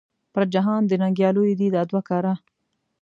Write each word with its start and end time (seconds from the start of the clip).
پر 0.33 0.43
جهان 0.53 0.81
د 0.87 0.91
ننګیالو 1.01 1.41
دې 1.59 1.67
دا 1.75 1.81
دوه 1.89 2.01
کاره. 2.09 2.33